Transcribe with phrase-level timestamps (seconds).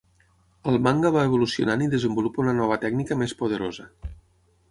[0.69, 3.87] Al manga va evolucionant i desenvolupa una nova tècnica més poderosa.